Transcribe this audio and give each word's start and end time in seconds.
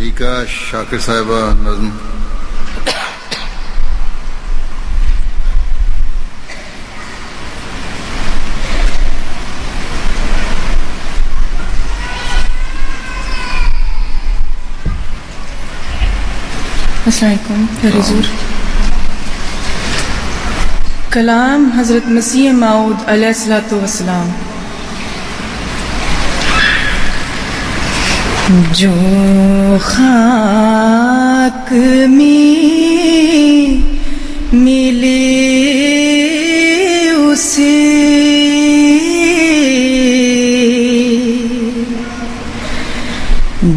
نیکا 0.00 0.32
شاکر 0.48 0.98
صاحبہ 1.06 1.40
نظم 1.62 1.88
السلام 17.06 17.32
علیکم 17.32 17.98
حضور۔ 17.98 18.28
کلام 21.12 21.70
حضرت 21.78 22.08
مسیح 22.08 22.52
معود 22.52 23.08
علیہ 23.08 23.26
السلاۃ 23.26 23.72
وسلام 23.72 24.30
جو 28.50 29.76
خاک 29.80 31.72
میں 32.08 33.76
ملے 34.52 35.18
اسے 37.16 37.68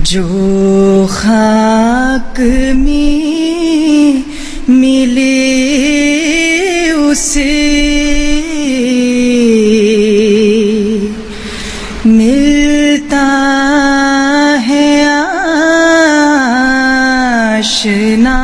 جو 0.04 1.06
خاک 1.10 2.40
میں 2.76 4.22
ملے 4.70 5.32
اسے 6.92 7.63
آشنا 17.86 17.94
اے 18.02 18.43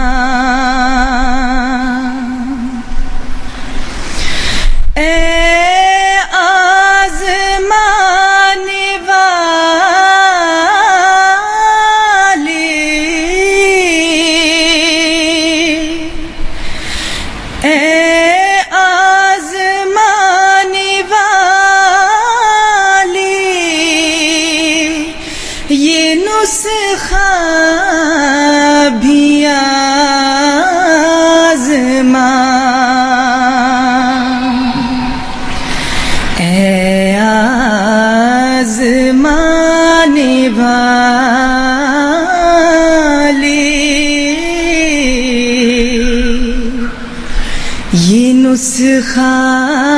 寒 49.02 49.89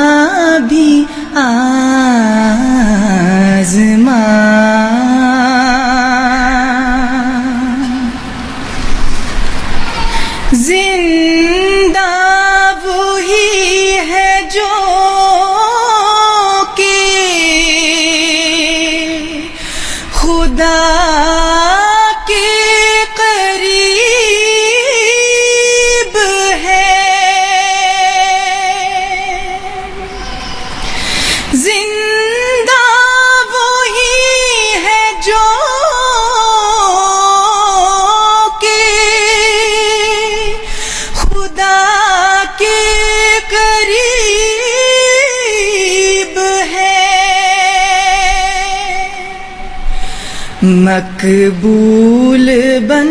مقبول 50.64 52.50
بن 52.88 53.08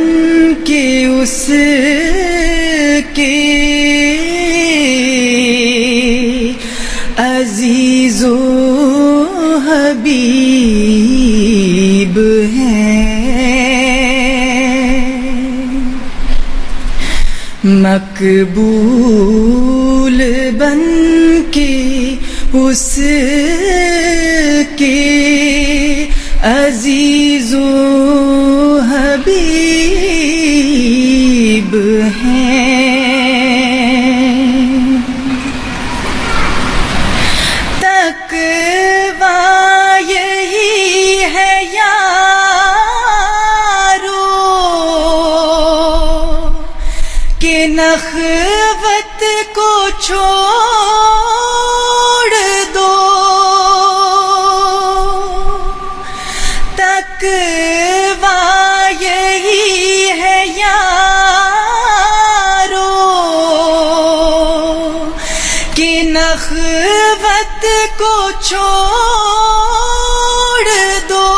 کے 0.64 1.04
اس 1.04 1.50
کے 3.14 3.38
عزیز 7.18 8.24
و 8.24 9.56
حبیب 9.66 12.18
ہیں۔ 12.52 13.18
مقبول 17.64 20.22
بن 20.58 20.80
کے 21.50 22.14
اس 22.52 22.98
کو 49.54 49.88
چھوڑ 50.00 52.30
دو۔ 52.74 52.96
تقوی 56.76 59.04
یہی 59.04 60.10
ہے 60.20 60.38
یارو 60.46 60.66
کہ 65.74 65.90
نخوت 66.04 67.64
کو 67.98 68.14
چھوڑ 68.42 70.64
دو۔ 71.08 71.28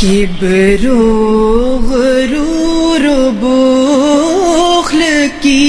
کبر 0.00 0.82
و 0.88 0.90
غرور 3.02 3.08
و 3.08 4.80
بخل 4.82 5.02
کی 5.40 5.64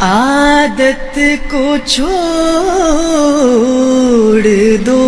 عادت 0.00 1.18
کو 1.50 1.76
چھوڑ 1.86 4.42
دو۔ 4.86 5.04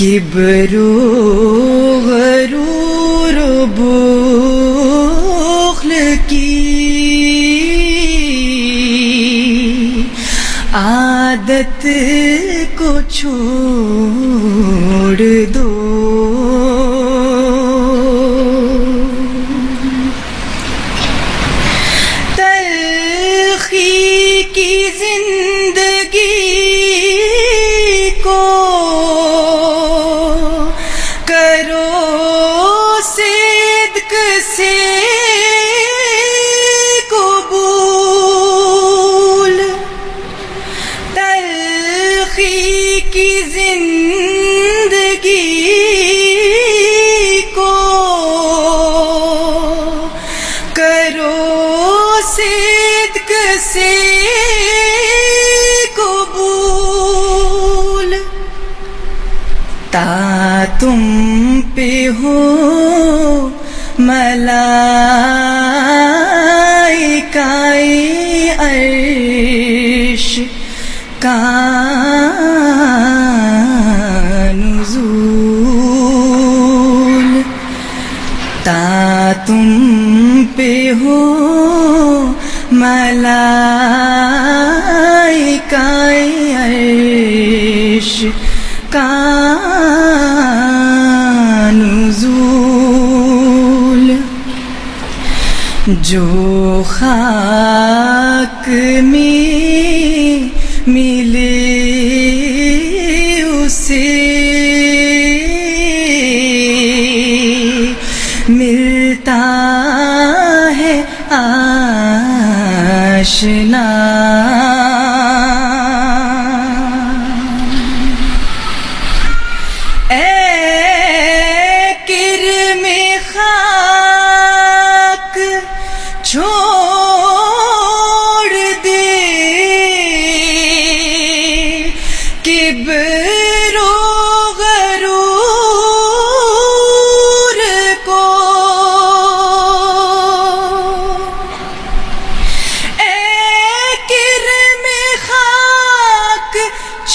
کبر 0.00 0.72
و 0.76 0.78
غرور 2.06 3.36
و 3.36 3.38
بخل 3.76 4.75
عادت 10.76 11.86
کو 12.78 12.90
چھوڑ 13.10 15.16
دو۔ 15.54 16.35
تم 60.80 61.60
پہ 61.74 61.90
ہو 62.20 62.38
ملا 63.98 65.45
جو 95.88 96.82
خاک 96.86 98.68
میں 99.02 100.46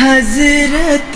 حضرت 0.00 1.14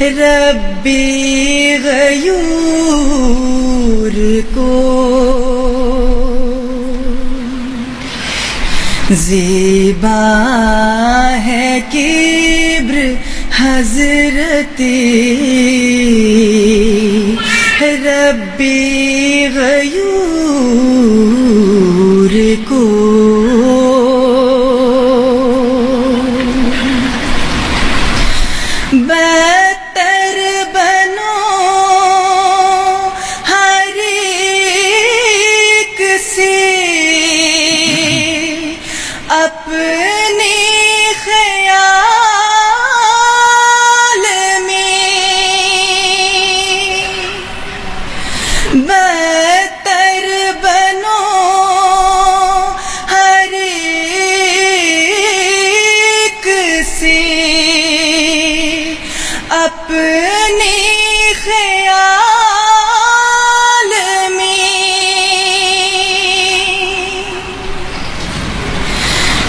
ربی 0.00 1.76
غیور 1.84 4.14
کو۔ 4.54 5.51
زیبا 9.14 10.18
ہے 11.44 11.80
کبر 11.92 12.96
حضرتی 13.58 14.98
ربی 18.04 19.46
غیور 19.54 20.22
کو 22.68 23.21
سے 57.02 58.94
اپنے 59.48 60.76
خیال 61.44 61.92
میں۔ 64.32 64.68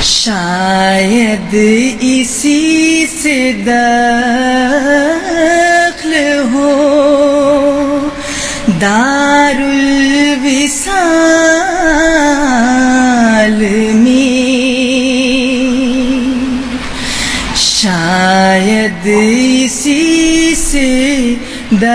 شاید 0.01 1.55
اسی 2.01 3.05
سے 3.21 3.51
دخل 3.65 6.13
ہو۔ 6.53 8.09
دار 8.81 9.22
حدیثی 18.93 20.53
سی 20.57 21.35
داخل 21.81 21.91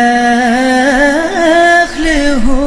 ہو 2.44 2.64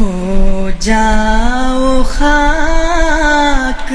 ہو 0.00 0.70
جاؤ 0.80 2.02
خاک 2.02 3.92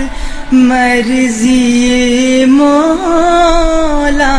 مرضی 0.52 2.46
مولا 2.48 4.38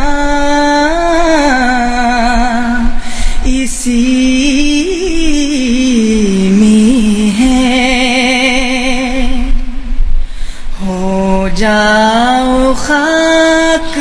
اسی 3.44 4.77
جاؤ 11.59 12.73
خاک 12.77 13.99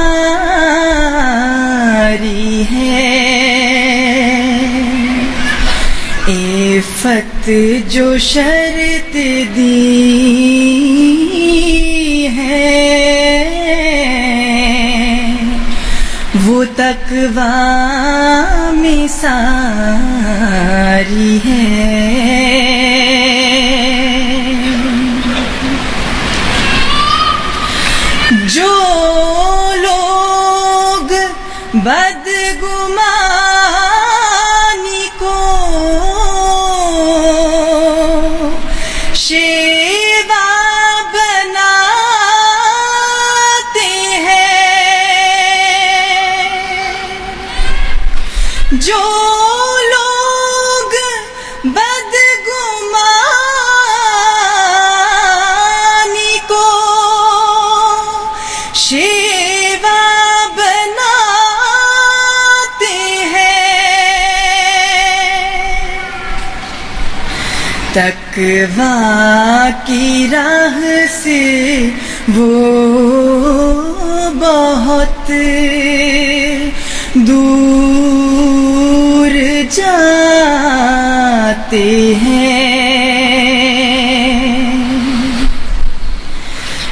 ہے۔ 2.72 3.08
عفت 6.28 7.50
جو 7.88 8.18
شرط 8.18 9.16
دی 9.56 9.88
ہے، 12.36 12.68
وہ 16.46 16.58
تقوا 16.76 18.31
میں 18.82 19.06
ساری 19.06 21.38
ہے۔ 21.44 21.58
جو 28.48 28.72
لوگ 29.76 31.12
بد 31.74 32.21
تقوا 68.34 69.68
کی 69.84 70.26
راہ 70.32 70.78
سے 71.22 71.42
وہ 72.36 72.52
بہت 74.34 75.30
دور 77.14 79.30
جاتے 79.70 81.82
ہیں۔ 82.22 82.70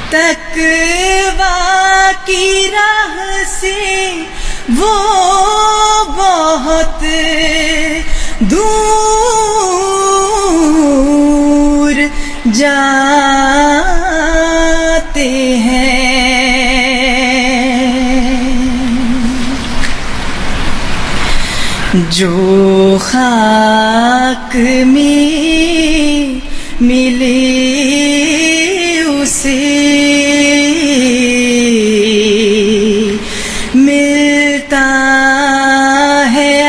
تقوا 0.09 2.11
کی 2.25 2.67
راہ 2.71 3.15
سے 3.59 3.79
جو 22.21 22.97
خاک 23.01 24.55
میں 24.85 26.25
ملی 26.81 27.37
اسے 29.07 29.57
ملتا 33.75 34.85
ہے 36.33 36.61